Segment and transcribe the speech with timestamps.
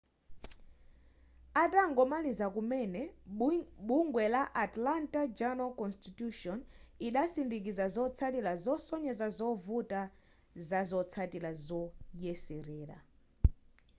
[1.63, 3.01] atangomaliza kumene
[3.87, 6.57] bungwe la atlanta journal-constitution
[7.07, 10.01] idasindikiza zotsatira zosonyeza zovuta
[10.69, 12.97] zazotsatira zoyeserera